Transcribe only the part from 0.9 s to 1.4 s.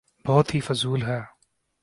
ہے۔